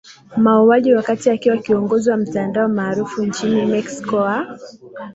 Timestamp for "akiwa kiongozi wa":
1.29-2.17